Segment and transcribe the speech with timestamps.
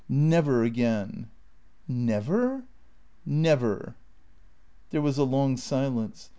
[0.09, 1.29] Never again."
[1.87, 2.65] "Never?"
[3.23, 3.97] "Never."
[4.89, 6.29] There was a long silence.